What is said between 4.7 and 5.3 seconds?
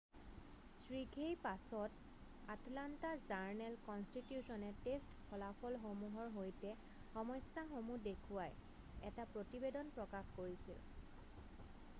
test